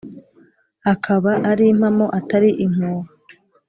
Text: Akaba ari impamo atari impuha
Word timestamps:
Akaba 0.93 1.31
ari 1.49 1.63
impamo 1.73 2.05
atari 2.19 2.49
impuha 2.65 3.09